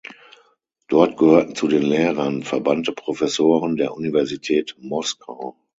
Dort 0.87 1.15
gehörten 1.15 1.53
zu 1.53 1.67
den 1.67 1.83
Lehrern 1.83 2.41
verbannte 2.41 2.91
Professoren 2.91 3.75
der 3.75 3.93
Universität 3.93 4.75
Moskau. 4.79 5.55